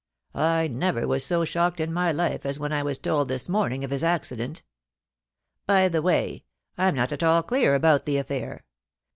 [0.33, 3.83] I never was so shocked in my life as when I was told this morning
[3.83, 4.63] of his accident
[5.67, 6.43] By the way,
[6.75, 8.65] I am not at all clear about the affair.